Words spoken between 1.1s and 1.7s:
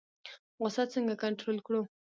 کنټرول